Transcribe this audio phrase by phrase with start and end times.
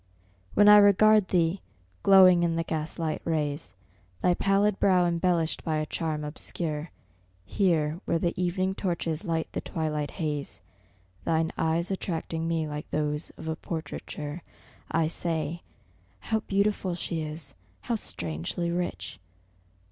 [0.55, 1.61] When I regard thee,
[2.01, 3.75] glowing in the gaslight rays,
[4.23, 6.89] Thy pallid brow embellished by a charm obscure,
[7.45, 10.59] Here where the evening torches light the twilight haze,
[11.23, 14.41] Thine eyes attracting me like those of a portraiture,
[14.89, 15.61] I say
[16.21, 17.53] How beautiful she is!
[17.81, 19.19] how strangely rich!